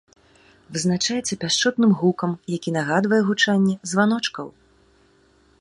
[0.77, 4.47] Вызначаецца пяшчотным гукам, які нагадвае гучанне званочкаў.